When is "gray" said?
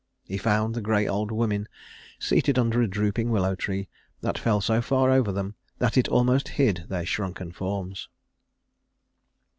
0.81-1.07